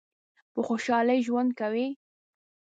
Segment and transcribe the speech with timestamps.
[0.53, 1.87] په خوشحالی ژوند کوی؟